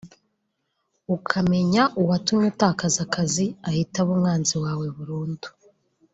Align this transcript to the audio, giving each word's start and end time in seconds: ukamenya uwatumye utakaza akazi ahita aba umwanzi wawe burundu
ukamenya 1.15 1.83
uwatumye 2.01 2.47
utakaza 2.53 2.99
akazi 3.07 3.45
ahita 3.69 3.97
aba 4.01 4.11
umwanzi 4.15 4.55
wawe 4.63 4.85
burundu 4.97 5.47